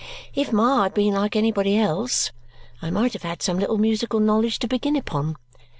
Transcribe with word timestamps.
If 0.33 0.51
Ma 0.51 0.81
had 0.81 0.95
been 0.95 1.13
like 1.13 1.35
anybody 1.35 1.77
else, 1.77 2.31
I 2.81 2.89
might 2.89 3.13
have 3.13 3.21
had 3.21 3.43
some 3.43 3.59
little 3.59 3.77
musical 3.77 4.19
knowledge 4.19 4.57
to 4.57 4.67
begin 4.67 4.95
upon. 4.95 5.35